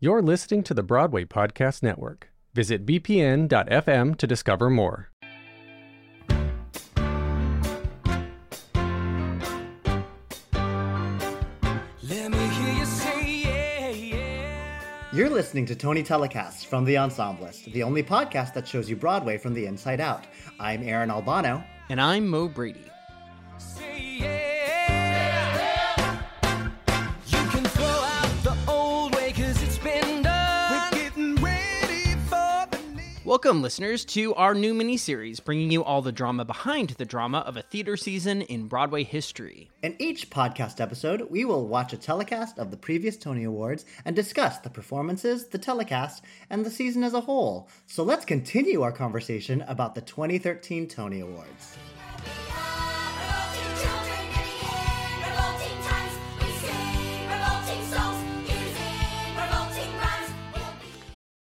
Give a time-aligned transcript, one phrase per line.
[0.00, 2.30] You're listening to the Broadway Podcast Network.
[2.54, 5.10] Visit bpn.fm to discover more.
[12.04, 15.10] Let me hear you say yeah, yeah.
[15.12, 19.36] You're listening to Tony Telecasts from The Ensemblist, the only podcast that shows you Broadway
[19.36, 20.28] from the inside out.
[20.60, 21.64] I'm Aaron Albano.
[21.88, 22.84] And I'm Mo Brady.
[33.28, 37.58] Welcome, listeners, to our new miniseries, bringing you all the drama behind the drama of
[37.58, 39.70] a theater season in Broadway history.
[39.82, 44.16] In each podcast episode, we will watch a telecast of the previous Tony Awards and
[44.16, 47.68] discuss the performances, the telecast, and the season as a whole.
[47.86, 51.76] So let's continue our conversation about the 2013 Tony Awards.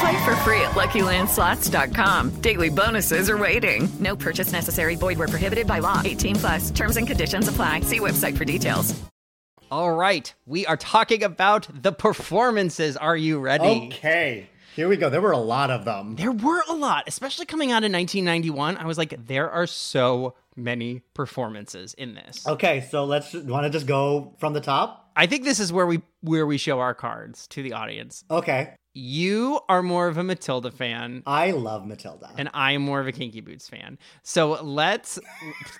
[0.00, 2.40] Play for free at LuckyLandSlots.com.
[2.40, 3.88] Daily bonuses are waiting.
[4.00, 4.96] No purchase necessary.
[4.96, 6.00] Void where prohibited by law.
[6.04, 6.70] 18 plus.
[6.70, 7.80] Terms and conditions apply.
[7.80, 8.98] See website for details.
[9.70, 12.96] All right, we are talking about the performances.
[12.96, 13.88] Are you ready?
[13.92, 15.10] Okay, here we go.
[15.10, 16.14] There were a lot of them.
[16.14, 18.76] There were a lot, especially coming out in 1991.
[18.76, 22.46] I was like, there are so many performances in this.
[22.46, 25.10] Okay, so let's want to just go from the top.
[25.16, 28.24] I think this is where we where we show our cards to the audience.
[28.30, 31.24] Okay, You are more of a Matilda fan.
[31.26, 32.30] I love Matilda.
[32.38, 33.98] and I am more of a Kinky Boots fan.
[34.22, 35.18] So let's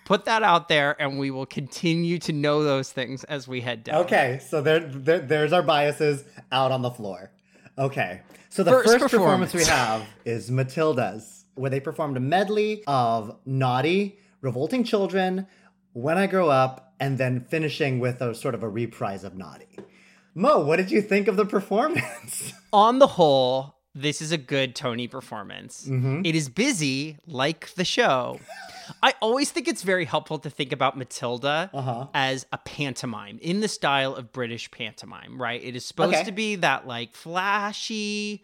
[0.05, 3.85] put that out there, and we will continue to know those things as we head
[3.85, 4.05] down.
[4.05, 7.31] Okay, so there, there there's our biases out on the floor.
[7.79, 8.21] Okay,
[8.51, 9.55] so the First first, performance.
[9.55, 15.47] we have is Matilda's, where they performed a medley of Naughty, Revolting Children,
[15.93, 19.69] When I Grow Up, and then finishing with a sort of a reprise of Naughty.
[20.34, 22.53] Mo, what did you think of the performance?
[22.72, 25.87] On the whole, this is a good Tony performance.
[25.87, 26.22] Mm-hmm.
[26.25, 28.41] It is busy, like the show.
[29.03, 32.09] I always think it's very helpful to think about Matilda Uh-huh.
[32.15, 35.62] as a pantomime in the style of British pantomime, right?
[35.62, 36.25] It is supposed Okay.
[36.25, 38.43] to be that like flashy,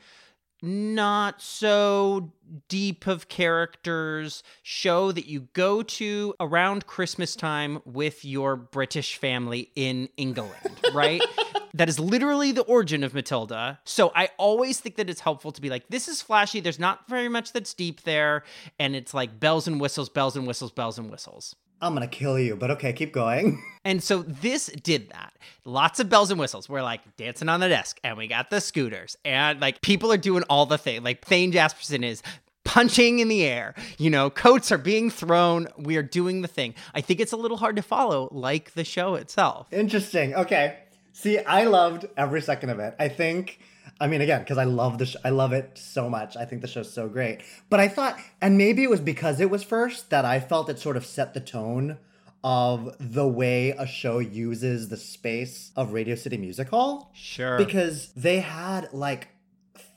[0.63, 2.33] not so
[2.69, 9.71] deep of characters show that you go to around Christmas time with your British family
[9.75, 10.55] in England,
[10.95, 11.23] right?
[11.75, 13.79] that is literally the origin of Matilda.
[13.85, 16.61] So I always think that it's helpful to be like, this is flashy.
[16.61, 18.45] There's not very much that's deep there.
[18.79, 21.55] And it's like bells and whistles, bells and whistles, bells and whistles.
[21.83, 23.63] I'm gonna kill you, but okay, keep going.
[23.83, 25.33] And so this did that.
[25.65, 26.69] Lots of bells and whistles.
[26.69, 30.19] We're like dancing on the desk, and we got the scooters, and like people are
[30.19, 31.03] doing all the thing.
[31.03, 32.23] Like Thane Jasperson is
[32.67, 33.75] punching in the air.
[33.97, 35.67] You know, coats are being thrown.
[35.79, 36.75] We are doing the thing.
[36.95, 39.73] I think it's a little hard to follow, like the show itself.
[39.73, 40.35] Interesting.
[40.35, 40.77] Okay.
[41.13, 42.95] See, I loved every second of it.
[42.99, 43.61] I think,
[44.01, 46.37] I mean, again, because I love the, sh- I love it so much.
[46.37, 47.41] I think the show's so great.
[47.69, 50.79] But I thought, and maybe it was because it was first that I felt it
[50.79, 51.99] sort of set the tone
[52.43, 57.11] of the way a show uses the space of Radio City Music Hall.
[57.15, 57.59] Sure.
[57.59, 59.29] Because they had like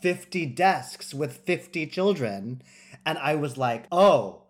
[0.02, 2.62] 50 desks with 50 children.
[3.06, 4.44] And I was like, oh,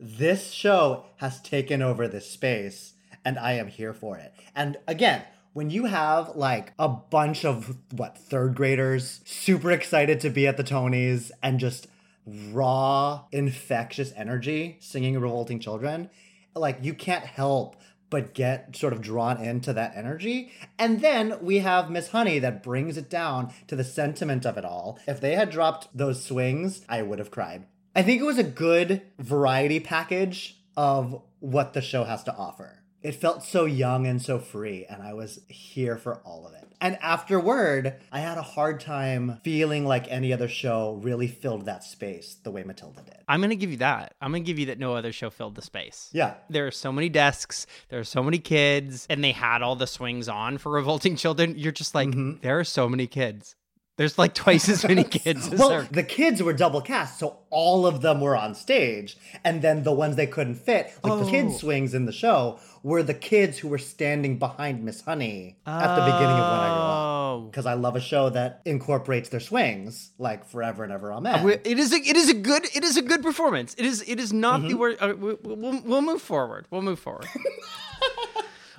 [0.00, 4.32] this show has taken over this space and I am here for it.
[4.54, 5.22] And again,
[5.56, 10.58] when you have like a bunch of what third graders super excited to be at
[10.58, 11.86] the Tonys and just
[12.26, 16.10] raw infectious energy singing revolting children
[16.54, 17.74] like you can't help
[18.10, 20.52] but get sort of drawn into that energy.
[20.78, 24.64] And then we have Miss Honey that brings it down to the sentiment of it
[24.66, 24.98] all.
[25.08, 27.64] If they had dropped those swings, I would have cried.
[27.94, 32.82] I think it was a good variety package of what the show has to offer.
[33.02, 36.64] It felt so young and so free, and I was here for all of it.
[36.80, 41.84] And afterward, I had a hard time feeling like any other show really filled that
[41.84, 43.16] space the way Matilda did.
[43.28, 44.14] I'm going to give you that.
[44.20, 46.10] I'm going to give you that no other show filled the space.
[46.12, 46.34] Yeah.
[46.50, 49.86] There are so many desks, there are so many kids, and they had all the
[49.86, 51.54] swings on for Revolting Children.
[51.56, 52.40] You're just like, Mm-hmm.
[52.42, 53.56] there are so many kids.
[53.96, 55.88] There's like twice as many kids as well, there.
[55.90, 59.16] the kids were double cast, so all of them were on stage.
[59.42, 61.30] And then the ones they couldn't fit, like the Oh.
[61.30, 65.96] kids' swings in the show, were the kids who were standing behind Miss Honey at
[65.96, 67.46] the beginning of When I Grow Oh.
[67.46, 67.50] Up.
[67.50, 71.48] Because I love a show that incorporates their swings, like Forever and Ever Amen.
[71.64, 73.74] It is a it is a good it is a good performance.
[73.78, 74.68] It is it is not Mm-hmm.
[74.68, 74.96] the word.
[75.00, 76.66] Uh, we, we'll we'll move forward.
[76.70, 77.26] We'll move forward.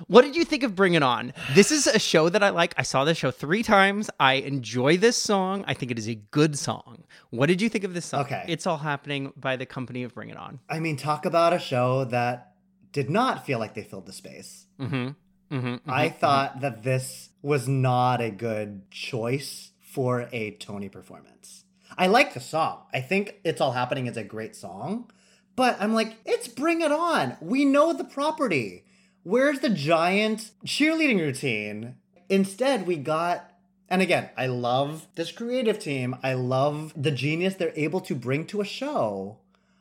[0.06, 1.32] what did you think of Bring It On?
[1.54, 2.74] This is a show that I like.
[2.76, 4.08] I saw this show three times.
[4.20, 5.64] I enjoy this song.
[5.66, 7.04] I think it is a good song.
[7.30, 8.22] What did you think of this song?
[8.22, 8.44] Okay.
[8.48, 10.60] it's all happening by the company of Bring It On.
[10.68, 12.52] I mean, talk about a show that
[12.92, 14.66] did not feel like they filled the space.
[14.80, 15.56] Mm-hmm.
[15.56, 15.90] Mm-hmm.
[15.90, 21.64] I thought that this was not a good choice for a Tony performance.
[21.96, 22.82] I like the song.
[22.92, 25.10] I think It's All Happening is a great song,
[25.56, 27.36] but I'm like, it's Bring It On.
[27.40, 28.84] We know the property.
[29.28, 31.96] Where's the giant cheerleading routine?
[32.30, 33.52] Instead, we got,
[33.90, 36.16] and again, I love this creative team.
[36.22, 39.36] I love the genius they're able to bring to a show.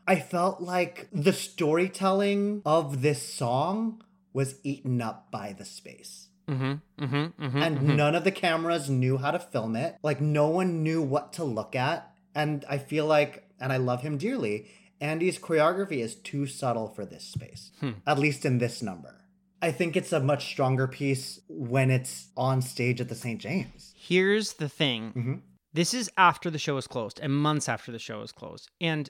[0.05, 4.03] I felt like the storytelling of this song
[4.33, 6.27] was eaten up by the space.
[6.49, 7.05] Mm-hmm.
[7.05, 7.45] Mm-hmm.
[7.45, 7.61] Mm-hmm.
[7.61, 9.95] And none of the cameras knew how to film it.
[10.03, 12.11] Like, no one knew what to look at.
[12.35, 14.67] And I feel like, and I love him dearly,
[14.99, 17.71] Andy's choreography is too subtle for this space,
[18.05, 19.13] at least in this number.
[19.61, 23.41] I think it's a much stronger piece when it's on stage at the St.
[23.41, 23.93] James.
[23.95, 25.09] Here's the thing.
[25.09, 25.33] Mm-hmm.
[25.73, 28.69] This is after the show is closed and months after the show is closed.
[28.81, 29.09] And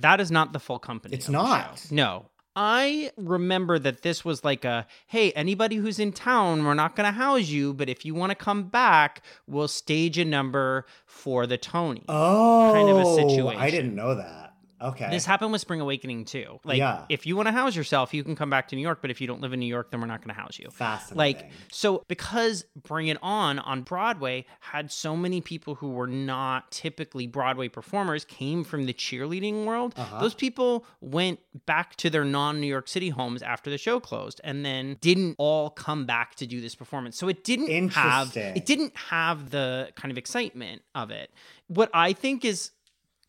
[0.00, 1.12] that is not the full company.
[1.12, 1.18] Mm-hmm.
[1.18, 1.86] It's not.
[1.90, 2.26] No.
[2.56, 7.06] I remember that this was like a hey, anybody who's in town, we're not going
[7.06, 11.46] to house you, but if you want to come back, we'll stage a number for
[11.46, 12.02] the Tony.
[12.08, 13.60] Oh, kind of a situation.
[13.60, 14.49] I didn't know that.
[14.80, 15.08] Okay.
[15.10, 16.58] This happened with Spring Awakening too.
[16.64, 17.04] Like, Yeah.
[17.08, 19.00] if you want to house yourself, you can come back to New York.
[19.02, 20.68] But if you don't live in New York, then we're not going to house you.
[20.70, 21.18] Fascinating.
[21.18, 26.70] Like, so because Bring It On on Broadway had so many people who were not
[26.70, 29.94] typically Broadway performers, came from the cheerleading world.
[29.96, 30.20] Uh-huh.
[30.20, 34.64] Those people went back to their non-New York City homes after the show closed, and
[34.64, 37.16] then didn't all come back to do this performance.
[37.16, 41.30] So it didn't have it didn't have the kind of excitement of it.
[41.68, 42.70] What I think is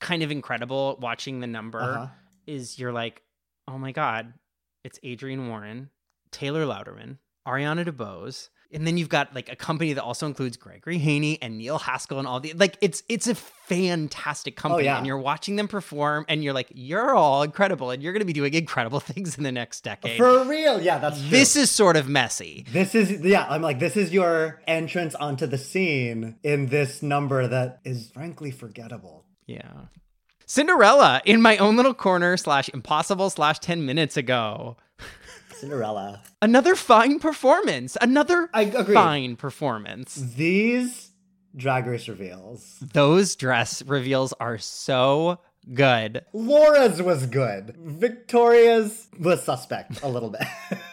[0.02, 2.08] kind of incredible watching the number Uh-huh.
[2.46, 3.22] is you're like,
[3.68, 4.34] oh my god,
[4.84, 5.90] it's Adrienne Warren,
[6.32, 7.18] Taylor Louderman,
[7.48, 11.58] Ariana DeBose, and then you've got like a company that also includes Gregory Haney and
[11.58, 12.78] Neil Haskell and all the like.
[12.82, 14.98] It's it's a fantastic company, yeah.
[14.98, 18.26] and you're watching them perform, and you're like, you're all incredible, and you're going to
[18.26, 20.18] be doing incredible things in the next decade.
[20.18, 20.82] For real.
[20.82, 21.30] Yeah, that's true.
[21.30, 22.66] this is sort of messy.
[22.72, 27.48] This is yeah, I'm like this is your entrance onto the scene in this number
[27.48, 29.26] that is frankly forgettable.
[29.46, 29.86] Yeah.
[30.46, 34.76] Cinderella in my own little corner slash impossible slash 10 minutes ago.
[35.54, 36.22] Cinderella.
[36.42, 37.96] Another fine performance.
[38.02, 38.94] Another I agree.
[38.94, 40.16] fine performance.
[40.16, 41.12] These
[41.56, 42.80] drag race reveals.
[42.94, 45.40] Those dress reveals are so
[45.74, 46.26] good.
[46.34, 47.76] Laura's was good.
[47.78, 50.48] Victoria's was suspect a little bit.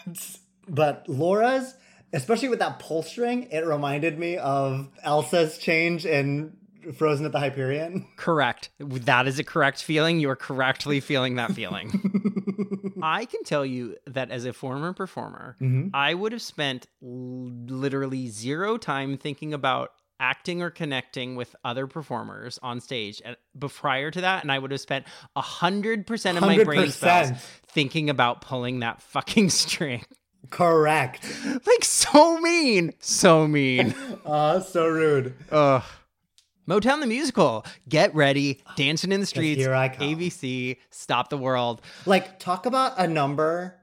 [0.67, 1.75] but Laura's,
[2.13, 6.55] especially with that pull string, it reminded me of Elsa's change in
[6.97, 8.07] Frozen at the Hyperion.
[8.15, 8.69] Correct.
[8.79, 10.19] That is a correct feeling.
[10.19, 12.93] You are correctly feeling that feeling.
[13.03, 15.89] I can tell you that as a former performer, Mm-hmm.
[15.93, 21.87] I would have spent l- literally zero time thinking about acting or connecting with other
[21.87, 25.05] performers on stage and, but prior to that and i would have spent
[25.37, 27.29] 100% of my brain cells
[27.67, 30.03] thinking about pulling that fucking string
[30.49, 31.25] Correct.
[31.65, 33.95] like so mean so mean
[34.25, 35.35] Uh, so rude.
[35.51, 35.83] Ugh.
[36.69, 37.65] Motown the musical.
[37.87, 38.61] Get ready.
[38.75, 39.59] Dancing in the streets.
[39.59, 40.05] here I come.
[40.07, 40.77] ABC.
[40.91, 41.81] Stop the world.
[42.05, 43.75] Like, talk about a number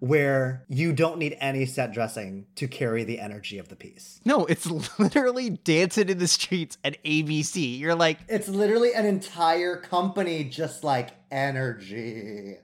[0.00, 4.20] where you don't need any set dressing to carry the energy of the piece.
[4.26, 4.66] No, it's
[4.98, 7.78] literally dancing in the streets at ABC.
[7.78, 12.56] You're like, It's literally an entire company just like energy.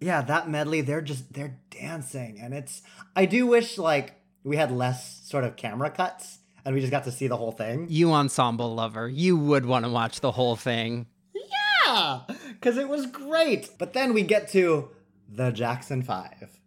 [0.00, 2.82] Yeah, that medley, they're just they're dancing and it's
[3.14, 4.14] I do wish like
[4.44, 7.52] we had less sort of camera cuts and we just got to see the whole
[7.52, 7.86] thing.
[7.88, 9.08] you ensemble lover.
[9.08, 11.06] You would want to watch the whole thing.
[11.86, 12.20] Yeah,
[12.60, 13.70] cuz it was great.
[13.78, 14.90] But then we get to
[15.28, 16.58] the Jackson 5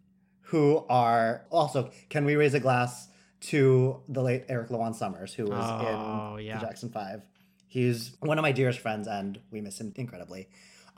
[0.44, 1.90] who are also.
[2.08, 3.06] Can we raise a glass
[3.42, 6.58] to the late Eric LaJuan Summers, who was Oh, in yeah.
[6.58, 7.22] the Jackson Five?
[7.68, 10.48] He's one of my dearest friends, and we miss him incredibly.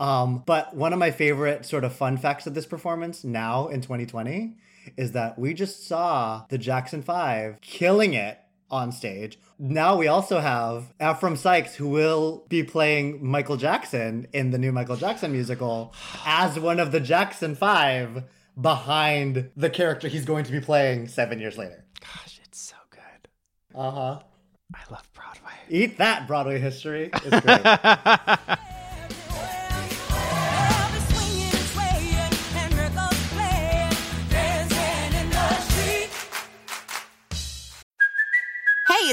[0.00, 3.82] Um, but one of my favorite sort of fun facts of this performance now in
[3.82, 4.56] 2020
[4.97, 8.38] is that we just saw the Jackson Five killing it
[8.72, 9.38] on stage.
[9.58, 14.72] Now we also have Ephraim Sykes, who will be playing Michael Jackson in the new
[14.72, 18.24] Michael Jackson musical as one of the Jackson Five
[18.60, 21.84] behind the character he's going to be playing seven years later.
[22.00, 23.28] Gosh, it's so good.
[23.74, 24.20] Uh huh.
[24.74, 25.52] I love Broadway.
[25.68, 27.10] Eat that, Broadway history.
[27.12, 28.58] It's great.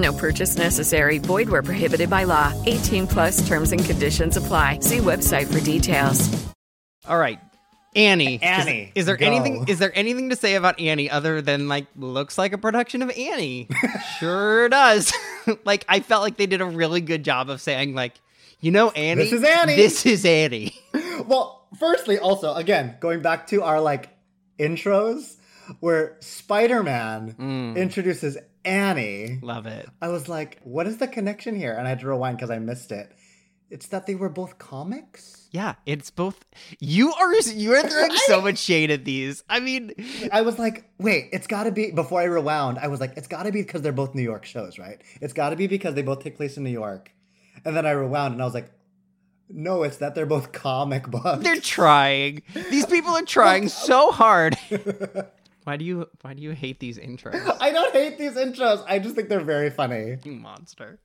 [0.00, 1.18] No purchase necessary.
[1.18, 2.52] Void where prohibited by law.
[2.66, 4.78] 18 plus terms and conditions apply.
[4.80, 6.28] See website for details.
[7.06, 7.38] All right.
[7.94, 8.36] Annie.
[8.36, 9.26] Is- Annie, Is, there go.
[9.26, 13.02] anything is there anything to say about Annie other than like looks like a production
[13.02, 13.68] of Annie?
[14.18, 15.12] sure does.
[15.64, 18.14] like I felt like they did a really good job of saying like,
[18.60, 19.24] you know Annie.
[19.24, 19.76] This is Annie.
[19.76, 20.74] This is Annie.
[21.26, 24.08] well, firstly, also, again, going back to our like
[24.58, 25.36] intros
[25.80, 27.76] where Spider Man mm.
[27.76, 29.38] introduces Annie.
[29.42, 29.88] Love it.
[30.00, 31.72] I was like, what is the connection here?
[31.72, 33.12] And I had to rewind because I missed it.
[33.70, 35.48] It's that they were both comics?
[35.52, 36.44] Yeah, it's both
[36.80, 39.44] you are you are throwing so much shade at these.
[39.48, 39.92] I mean
[40.32, 43.28] I was like, wait, it's got to be, before I rewound, I was like, it's
[43.28, 45.00] got to be because they're both New York shows, right?
[45.20, 47.12] It's got to be because they both take place in New York.
[47.64, 48.72] And then I rewound and I was like,
[49.48, 51.42] no, it's that they're both comic books.
[51.42, 52.42] they're trying.
[52.70, 54.56] These people are trying so hard.
[55.64, 57.56] why do you why do you hate these intros?
[57.60, 58.84] I don't hate these intros.
[58.88, 60.16] I just think they're very funny.
[60.24, 60.98] You monster.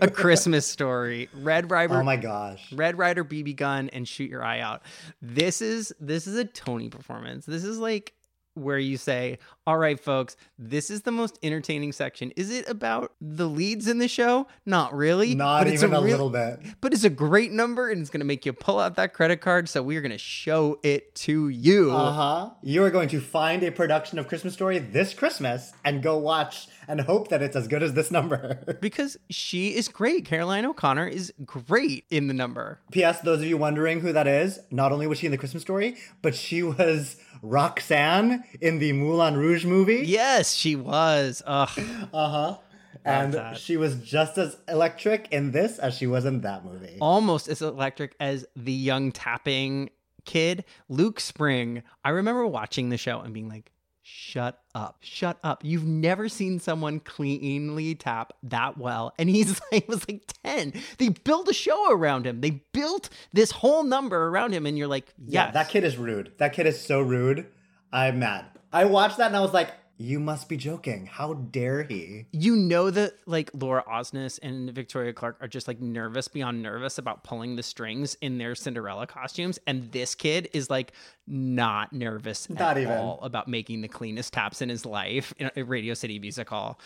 [0.00, 1.28] A Christmas story.
[1.34, 1.94] Red Rider.
[1.94, 2.72] Oh my gosh.
[2.72, 4.82] Red Rider BB gun and shoot your eye out.
[5.22, 7.46] This is this is a Tony performance.
[7.46, 8.14] This is like
[8.54, 13.12] where you say, "All right, folks, this is the most entertaining section." Is it about
[13.20, 14.46] the leads in the show?
[14.66, 15.34] Not really.
[15.34, 16.60] Not it's even a, real- little bit.
[16.80, 19.40] But it's a great number, and it's going to make you pull out that credit
[19.40, 19.68] card.
[19.68, 21.92] So we are going to show it to you.
[21.92, 22.50] Uh huh.
[22.62, 26.68] You are going to find a production of Christmas Story this Christmas and go watch
[26.88, 28.76] and hope that it's as good as this number.
[28.80, 30.24] because she is great.
[30.24, 32.80] Caroline O'Connor is great in the number.
[32.92, 33.20] P.S.
[33.20, 35.96] Those of you wondering who that is, not only was she in the Christmas Story,
[36.22, 40.02] but she was Roxanne in the Moulin Rouge movie.
[40.06, 41.42] Yes, she was.
[41.46, 42.56] Uh huh.
[43.04, 43.58] And that.
[43.58, 46.96] she was just as electric in this as she was in that movie.
[47.02, 49.90] almost as electric as the young tapping
[50.24, 51.82] kid, Luke Spring.
[52.02, 53.70] I remember watching the show and being like,
[54.00, 55.62] shut up, shut up.
[55.64, 59.12] You've never seen someone cleanly tap that well.
[59.18, 60.72] And he's like, was like 10.
[60.96, 62.40] They built a show around him.
[62.40, 64.64] They built this whole number around him.
[64.64, 66.32] And you're like, Yeah, that kid is rude.
[66.38, 67.46] That kid is so rude.
[67.92, 68.46] I'm mad.
[68.74, 71.06] I watched that and I was like, you must be joking.
[71.06, 72.26] How dare he?
[72.32, 76.98] you know that like Laura Osnes and Victoria Clark are just like nervous beyond nervous
[76.98, 80.92] about pulling the strings in their Cinderella costumes, and this kid is like
[81.28, 82.98] not nervous Not at even.
[82.98, 86.80] all about making the cleanest taps in his life in a Radio City Music Hall.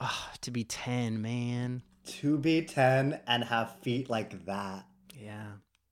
[0.00, 1.82] Ah, to be ten, man.
[2.06, 4.84] To be 10 and have feet like that.
[5.14, 5.46] Yeah.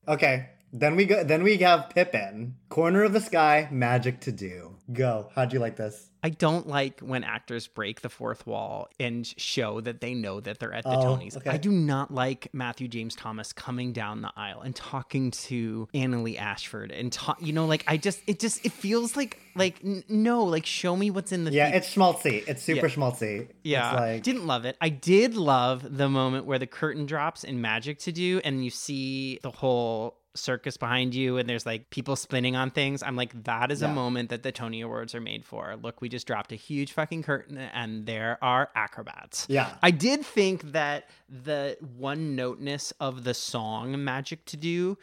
[0.08, 0.48] Okay.
[0.78, 2.56] Then we go then we have Pippin.
[2.68, 4.74] Corner of the sky, magic to do.
[4.92, 5.30] Go.
[5.34, 6.10] How'd you like this?
[6.22, 10.58] I don't like when actors break the fourth wall and show that they know that
[10.58, 11.36] they're at the Oh, Tonys.
[11.36, 11.50] okay.
[11.50, 16.36] I do not like Matthew James Thomas coming down the aisle and talking to Annaleigh
[16.38, 17.38] Ashford and talk.
[17.40, 20.96] You know, like I just it just it feels like like n- no, like show
[20.96, 22.42] me what's in the Yeah, it's schmaltzy.
[22.48, 22.92] It's super Yeah.
[22.94, 23.48] schmaltzy.
[23.62, 24.76] yeah, It's like didn't love it.
[24.80, 28.70] I did love the moment where the curtain drops in Magic to Do, and you
[28.70, 33.44] see the whole circus behind you and there's like people spinning on things, I'm like,
[33.44, 35.76] that is a moment that the Tony Awards are made for.
[35.80, 39.46] Look, we just dropped a huge fucking curtain and there are acrobats.
[39.48, 39.74] Yeah.
[39.82, 44.98] I did think that the one noteness of the song Magic to Do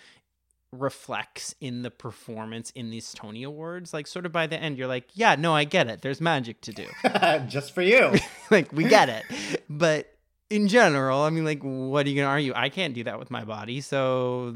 [0.73, 3.93] reflects in the performance in these Tony Awards.
[3.93, 6.01] Like, sort of by the end, you're like, yeah, no, I get it.
[6.01, 6.87] There's magic to do.
[7.47, 8.13] Just for you.
[8.51, 9.23] like, we get it.
[9.69, 10.13] But
[10.49, 12.53] in general, I mean, like, what are you going to argue?
[12.55, 13.81] I can't do that with my body.
[13.81, 14.55] So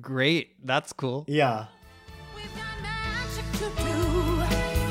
[0.00, 0.54] great.
[0.64, 1.24] That's cool.
[1.28, 1.66] Yeah.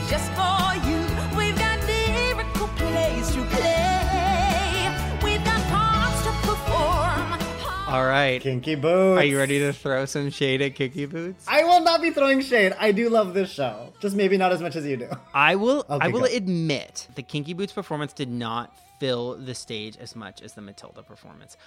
[0.09, 1.00] Just for you,
[1.38, 4.91] we've got miracle plays to play.
[5.23, 7.39] We've got parts to perform.
[7.88, 8.39] All right.
[8.41, 9.21] Kinky Boots.
[9.21, 11.45] Are you ready to throw some shade at Kinky Boots?
[11.47, 12.75] I will not be throwing shade.
[12.79, 13.93] I do love this show.
[14.01, 15.09] Just maybe not as much as you do.
[15.33, 16.25] I will Okay, I will go.
[16.27, 21.01] admit the Kinky Boots performance did not fill the stage as much as the Matilda
[21.01, 21.57] performance.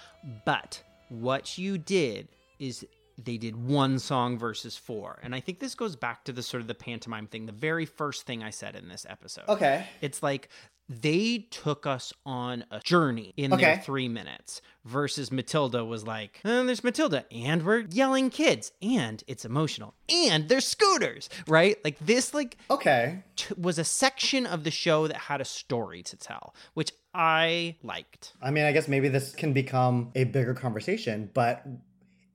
[0.45, 2.29] But what you did
[2.59, 2.85] is
[3.17, 5.19] they did one song versus four.
[5.23, 7.85] And I think this goes back to the sort of the pantomime thing, the very
[7.85, 9.45] first thing I said in this episode.
[9.49, 9.85] Okay.
[10.01, 10.49] It's like
[10.89, 13.61] they took us on a journey in Okay.
[13.63, 19.21] their three minutes versus Matilda was like, "Uh, there's Matilda, and we're yelling kids, and
[19.27, 21.75] it's emotional, and there's scooters, right?
[21.83, 26.03] Like this, like okay, t- was a section of the show that had a story
[26.03, 28.31] to tell, which I liked.
[28.41, 31.65] I mean, I guess maybe this can become a bigger conversation, but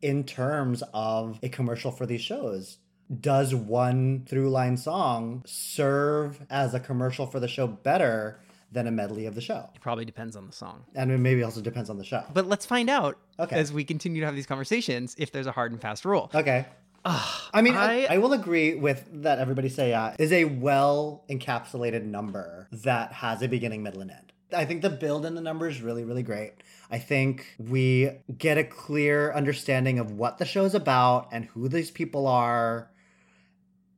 [0.02, 2.78] in terms of a commercial for these shows,
[3.20, 8.40] does one through line song serve as a commercial for the show better
[8.70, 9.68] than a medley of the show?
[9.74, 10.84] It probably depends on the song.
[10.94, 12.24] And it maybe also depends on the show.
[12.32, 13.56] But let's find out Okay.
[13.56, 16.30] as we continue to have these conversations if there's a hard and fast rule.
[16.34, 16.66] Okay.
[17.04, 19.40] I mean, I, I- will agree with that.
[19.40, 24.32] Everybody say uh, is a well encapsulated number that has a beginning, middle, and end.
[24.54, 26.52] I think the build in the number is really, really great.
[26.90, 31.90] I think we get a clear understanding of what the show's about and who these
[31.90, 32.90] people are.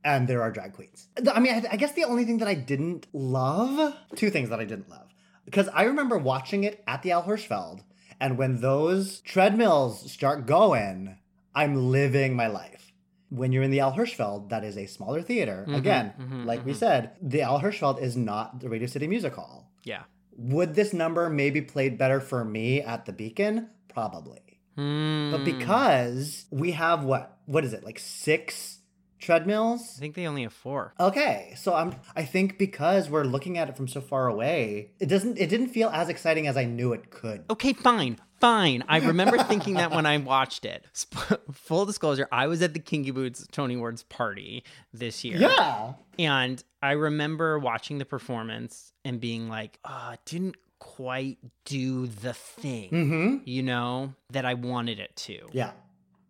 [0.05, 1.09] And there are drag queens.
[1.33, 4.61] I mean, I, I guess the only thing that I didn't love, two things that
[4.61, 5.15] I didn't love,
[5.47, 7.81] because I remember watching it at the Al Hirschfeld,
[8.21, 11.17] and when those treadmills start going,
[11.55, 12.93] I'm living my life.
[13.31, 15.65] When you're in the Al Hirschfeld, that is a smaller theater.
[15.67, 16.77] Mhm, Again, mhm, like we mhm.
[16.77, 19.71] said, the Al Hirschfeld is not the Radio City Music Hall.
[19.85, 20.03] Yeah.
[20.37, 23.69] Would this number maybe played better for me at the Beacon?
[23.89, 24.41] Probably.
[24.77, 25.45] But Hmm.
[25.45, 27.39] because we have what?
[27.47, 27.85] What is it?
[27.85, 28.79] Like six
[29.21, 29.95] treadmills?
[29.97, 30.93] I think they only have four.
[30.99, 35.07] Okay, so I'm I think because we're looking at it from so far away, it
[35.09, 37.45] doesn't it didn't feel as exciting as I knew it could.
[37.51, 38.85] Okay, fine, fine.
[38.89, 40.85] I remember thinking that when I watched it.
[40.93, 45.39] Sp- Full disclosure, I was at the Kinky Boots Tony Awards party this year.
[45.39, 45.95] Yeah.
[46.19, 49.79] And I remember watching the performance and being like,
[50.13, 53.41] it didn't quite do the thing, Mhm.
[53.47, 55.39] you know, that I wanted it to.
[55.53, 55.71] Yeah.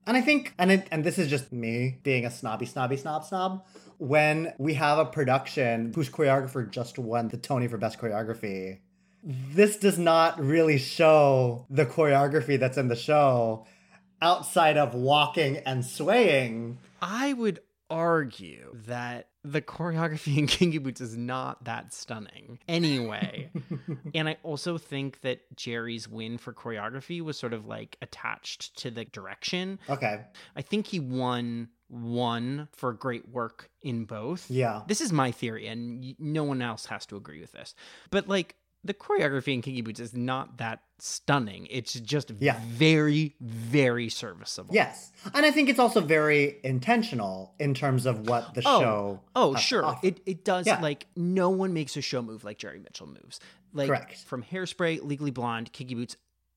[0.06, 3.24] And I think, and it, and this is just me being a snobby, snobby, snob,
[3.24, 3.64] snob.
[3.98, 8.80] When we have a production whose choreographer just won the Tony for Best Choreography,
[9.24, 13.66] this does not really show the choreography that's in the show
[14.20, 16.78] outside of walking and swaying.
[17.00, 17.60] I would
[17.90, 23.50] argue that the choreography in Kinky Boots is not that stunning anyway.
[24.14, 28.90] and I also think that Jerry's win for choreography was sort of like attached to
[28.90, 29.78] the direction.
[29.88, 30.22] Okay.
[30.56, 34.50] I think he won one for great work in both.
[34.50, 34.82] Yeah.
[34.88, 37.74] This is my theory, and no one else has to agree with this.
[38.10, 41.66] But like the choreography in Kinky Boots is not that stunning.
[41.70, 42.60] It's just Yeah.
[42.66, 44.74] very, very serviceable.
[44.74, 45.10] Yes.
[45.34, 49.20] And I think it's also very intentional in terms of what the oh, show.
[49.34, 49.84] Oh, sure.
[49.84, 50.06] offer.
[50.06, 50.80] It it does Yeah.
[50.80, 53.40] like no one makes a show move like Jerry Mitchell moves.
[53.72, 54.18] Like Correct.
[54.18, 56.16] from Hairspray, Legally Blonde, Kinky Boots.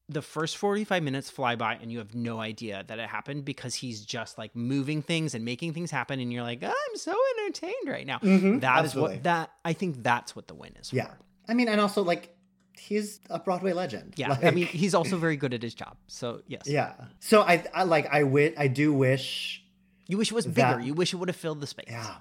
[0.09, 3.75] The first 45 minutes fly by and you have no idea that it happened because
[3.75, 7.87] he's just like moving things and making things happen and you're like, I'm so entertained
[7.87, 8.19] right now.
[8.19, 8.59] Mm-hmm.
[8.59, 10.93] That is what that I think that's what the win is.
[10.93, 11.09] Yeah.
[11.47, 12.35] I mean, and also like
[12.77, 14.13] he's a Broadway legend.
[14.17, 14.37] Yeah.
[14.41, 15.97] I mean, he's also very good at his job.
[16.07, 16.63] So, yes.
[16.67, 16.93] Yeah.
[17.19, 19.63] So I, I like I wi- I do wish
[20.07, 20.79] You wish it was bigger.
[20.79, 21.85] You wish it would have filled the space.
[21.89, 22.15] Yeah.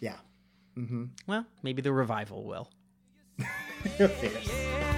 [0.00, 0.16] Yeah.
[0.76, 1.04] Mm-hmm.
[1.26, 2.70] Well, maybe the revival will.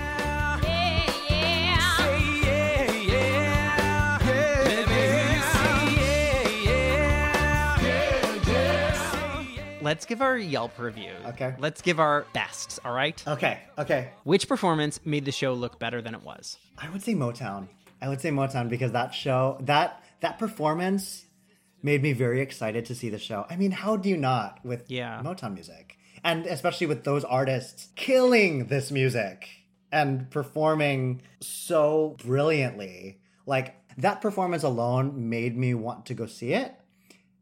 [9.81, 11.12] Let's give our Yelp review.
[11.27, 11.55] Okay.
[11.59, 13.23] Let's give our bests, all right?
[13.29, 13.61] Okay.
[13.79, 14.11] Okay.
[14.25, 16.59] Which performance made the show look better than it was?
[16.77, 17.69] I would say Motown.
[18.03, 21.27] I would say Motown because that show that that performance
[21.81, 23.47] made me very excited to see the show.
[23.49, 25.21] I mean, how do you not with Yeah.
[25.25, 25.97] Motown music?
[26.25, 29.49] And especially with those artists killing this music
[29.93, 33.21] and performing so brilliantly.
[33.47, 36.75] Like that performance alone made me want to go see it.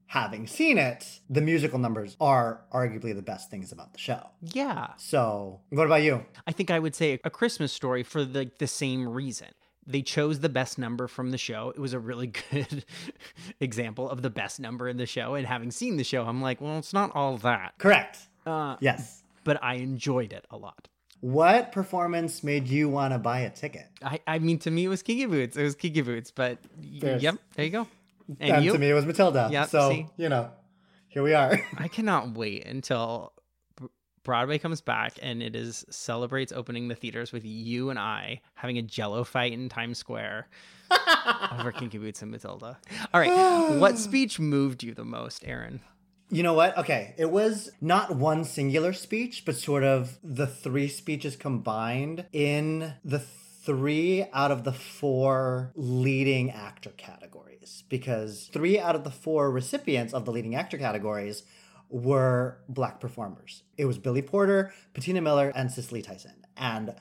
[0.09, 4.21] Having seen it, the musical numbers are arguably the best things about the show.
[4.41, 4.89] Yeah.
[4.99, 6.25] So, what about you?
[6.47, 9.49] I think I would say a Christmas story for the, the same reason.
[9.89, 11.71] They chose the best number from the show.
[11.71, 12.85] It was a really good
[13.61, 15.35] example of the best number in the show.
[15.35, 17.75] And having seen the show, I'm like, well, it's not all that.
[17.79, 18.19] Correct.
[18.47, 19.23] Uh, Yes.
[19.45, 20.89] But I enjoyed it a lot.
[21.21, 23.87] What performance made you want to buy a ticket?
[24.05, 25.57] I, I mean, to me, it was Kiki Boots.
[25.57, 27.87] It was Kiki Boots, but There's- yep, there you go.
[28.41, 28.73] And, you?
[28.73, 29.49] to me, it was Matilda.
[29.51, 30.07] Yep, so, see?
[30.17, 30.51] you know,
[31.09, 31.61] here we are.
[31.79, 33.33] I cannot wait until
[34.27, 38.77] Broadway comes back and it is celebrates opening the theaters with you and I having
[38.77, 40.49] a Jello fight in Times Square
[41.53, 42.79] over Kinky Boots and Matilda.
[43.15, 45.81] All right, what speech moved you the most, Aaron?
[46.29, 46.77] You know what?
[46.77, 52.95] Okay, it was not one singular speech, but sort of the three speeches combined in
[53.05, 53.21] the
[53.67, 57.85] three out of the four leading actor categories.
[57.89, 61.43] Because three out of the four recipients of the leading actor categories
[61.91, 63.65] were black performers.
[63.77, 66.47] It was Billy Porter, Patina Miller, and Cicely Tyson.
[66.57, 66.95] And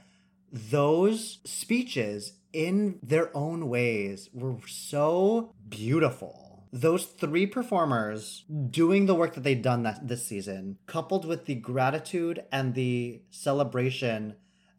[0.51, 9.33] those speeches, in their own ways, were so beautiful those three performers doing the work
[9.33, 14.35] that they've done that this season, coupled with the gratitude and the celebration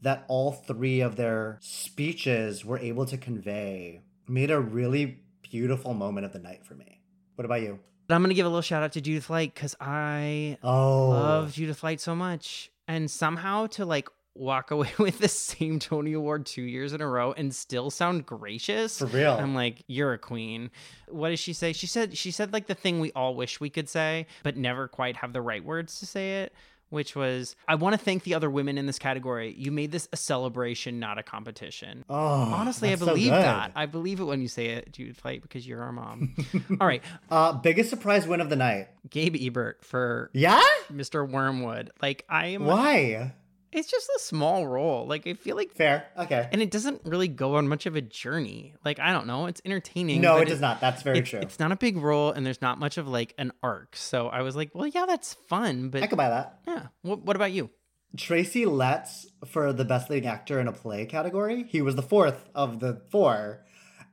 [0.06, 6.24] that all three of their speeches were able to convey, made a really beautiful moment
[6.24, 7.00] of the night for me.
[7.34, 7.80] What about you?
[8.06, 11.08] But I'm gonna give a little shout out to Judith Light because I Oh.
[11.08, 16.12] love Judith Light so much, and somehow to like walk away with the same Tony
[16.12, 19.00] Award two years in a row and still sound gracious.
[19.00, 19.32] For real.
[19.32, 20.70] I'm like, you're a queen.
[21.08, 21.72] What does she say?
[21.72, 24.86] She said she said like the thing we all wish we could say, but never
[24.86, 26.52] quite have the right words to say it.
[26.88, 29.52] Which was, I want to thank the other women in this category.
[29.58, 32.04] You made this a celebration, not a competition.
[32.08, 33.72] Oh, Honestly, I that's so believe that.
[33.74, 36.36] I believe it when you say it, Judith Light, because you're our mom.
[36.80, 37.02] all right.
[37.28, 38.88] Uh, biggest surprise win of the night.
[39.10, 40.62] Gabe Ebert for Yeah?
[40.92, 41.28] Mr.
[41.28, 41.90] Wormwood.
[42.00, 43.32] Like I am Why?
[43.76, 45.06] It's just a small role.
[45.06, 46.06] Like I feel like Fair.
[46.18, 46.48] Okay.
[46.50, 48.74] and it doesn't really go on much of a journey.
[48.84, 50.20] Like I don't know, it's entertaining.
[50.22, 50.80] No, it does not.
[50.80, 51.40] That's very it's- true.
[51.40, 53.94] It's not a big role, and there's not much of like an arc.
[53.96, 56.58] So I was like, well, yeah, that's fun, but I could buy that.
[56.66, 56.86] yeah.
[57.02, 57.70] What, what about you?
[58.16, 61.64] Tracy Letts for the best leading actor in a play category.
[61.68, 63.64] He was the fourth of the four.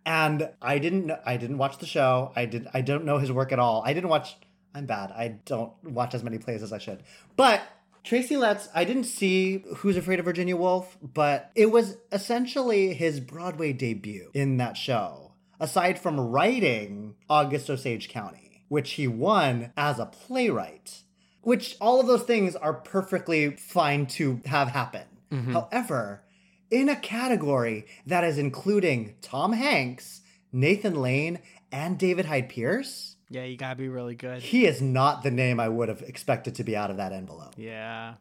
[0.06, 2.34] And I didn't I didn't watch the show.
[2.36, 3.82] I did I don't know his work at all.
[3.86, 4.36] I didn't watch
[4.76, 5.12] I'm bad.
[5.12, 7.04] I don't watch as many plays as I should.
[7.38, 7.62] But
[8.04, 13.20] Tracy Letts, I didn't see Who's Afraid of Virginia Woolf, but it was essentially his
[13.20, 15.32] Broadway debut in that show.
[15.60, 21.04] Aside from writing August Osage County, which he won as a playwright
[21.44, 25.04] which all of those things are perfectly fine to have happen.
[25.32, 25.54] Mm-hmm.
[25.54, 26.24] However,
[26.72, 31.40] in a category that is including Tom Hanks, Nathan Lane,
[31.72, 34.44] and David Hyde Pierce, Yeah, you gotta be really good.
[34.44, 37.56] he is not the name I would have expected to be out of that envelope.
[37.58, 38.16] Yeah.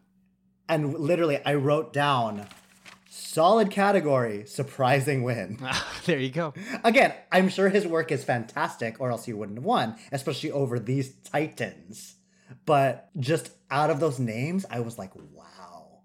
[0.70, 2.46] And literally, I wrote down
[3.10, 5.58] solid category, surprising win.
[6.06, 6.54] there you go.
[6.82, 10.78] Again, I'm sure his work is fantastic, or else he wouldn't have won, especially over
[10.78, 12.14] these titans.
[12.64, 16.00] But just out of those names, I was like, wow,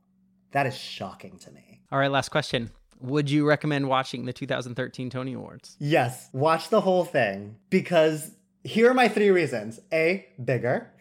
[0.52, 1.82] that is shocking to me.
[1.94, 2.72] All right, last question.
[3.00, 5.78] Would you recommend watching the 2013 Tony Awards?
[5.80, 8.32] Yes, watch the whole thing because
[8.68, 10.92] here are my three reasons A, bigger.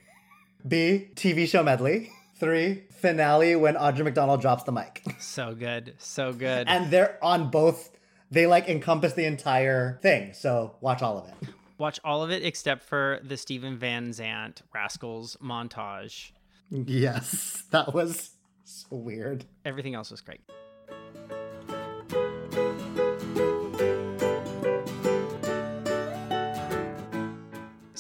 [0.67, 2.11] B, TV show medley.
[2.39, 5.03] Three, finale when Audra McDonald drops the mic.
[5.19, 5.95] So good.
[5.99, 6.69] So good.
[6.69, 7.91] And they're on both,
[8.31, 10.33] they like encompass the entire thing.
[10.35, 11.49] So watch all of it.
[11.79, 16.31] Watch all of it except for the Steven Van Zandt Rascals montage.
[16.71, 18.31] Yes, that was
[18.65, 19.45] so weird.
[19.65, 20.41] Everything else was great.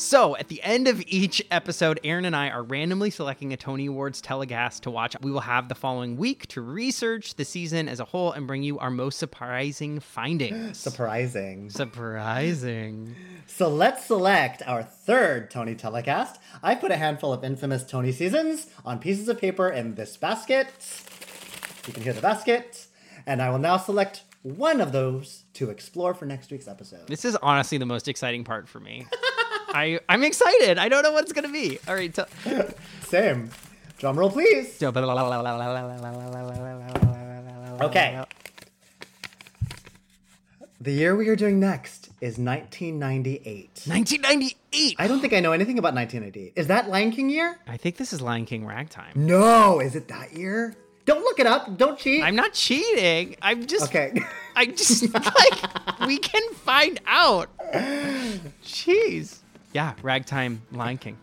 [0.06, 3.86] So, at the end of each episode, Aaron and I are randomly selecting a Tony
[3.86, 5.16] Awards telecast to watch.
[5.20, 8.62] We will have the following week to research the season as a whole and bring
[8.62, 10.78] you our most surprising findings.
[10.86, 11.70] Surprising.
[11.70, 13.16] Surprising.
[13.48, 16.40] So let's select our third Tony telecast.
[16.62, 20.68] I put a handful of infamous Tony seasons on pieces of paper in this basket.
[21.88, 22.86] You can hear the basket.
[23.26, 27.08] And I will now select one of those to explore for next week's episode.
[27.08, 29.04] This is honestly the most exciting part for me.
[29.76, 30.78] I, I'm excited.
[30.78, 31.78] I don't know what it's going to be.
[31.86, 32.12] All right.
[32.12, 32.26] tell
[33.02, 33.50] Same.
[33.98, 34.82] Drum roll, please.
[34.82, 34.96] Okay.
[37.82, 38.24] Okay.
[40.80, 43.82] The year we are doing next is 1998.
[43.86, 44.96] 1998.
[44.98, 46.52] I don't think I know anything about 1998.
[46.56, 47.58] Is that Lion King year?
[47.66, 49.12] I think this is Lion King Ragtime.
[49.14, 50.74] No, is it that year?
[51.06, 51.76] Don't look it up.
[51.76, 52.22] Don't cheat.
[52.22, 53.36] I'm not cheating.
[53.40, 54.20] I'm just Okay.
[54.56, 57.48] I just like we can find out.
[58.64, 59.38] Jeez.
[59.76, 61.18] Yeah, Ragtime Lion King.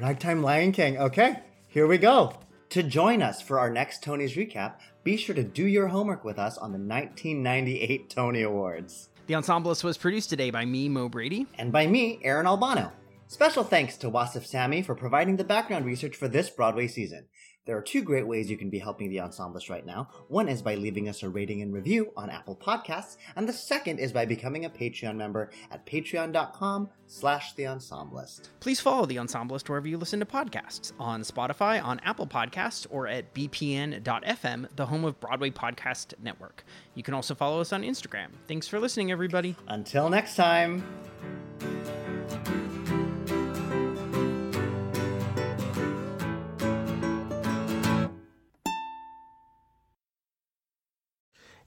[0.00, 0.96] Ragtime Lion King.
[0.96, 2.32] Okay, here we go.
[2.70, 6.38] To join us for our next Tony's recap, be sure to do your homework with
[6.38, 9.10] us on the 1998 Tony Awards.
[9.26, 11.46] The Ensemblist was produced today by me, Mo Brady.
[11.58, 12.92] And by me, Aaron Albano.
[13.26, 17.26] Special thanks to Wasif Sami for providing the background research for this Broadway season.
[17.64, 20.08] There are two great ways you can be helping the Ensemblist right now.
[20.28, 24.00] One is by leaving us a rating and review on Apple Podcasts, and the second
[24.00, 28.48] is by becoming a Patreon member at patreon.com slash the Ensemblist.
[28.58, 33.06] Please follow The Ensemblist wherever you listen to podcasts on Spotify, on Apple Podcasts, or
[33.06, 36.64] at bpn.fm, the home of Broadway Podcast Network.
[36.94, 38.28] You can also follow us on Instagram.
[38.48, 39.54] Thanks for listening, everybody.
[39.68, 40.82] Until next time.